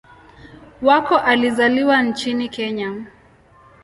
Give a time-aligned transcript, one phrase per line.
[0.81, 3.05] Wako alizaliwa nchini Kenya.